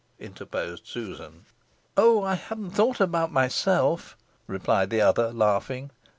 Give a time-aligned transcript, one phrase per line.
[0.17, 1.45] interposed Susan.
[1.95, 5.91] "Oh, I haven't thought about myself," replied the other, laughing.